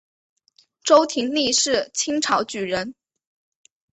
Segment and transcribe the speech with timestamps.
[0.83, 2.95] 周廷励是清朝举人。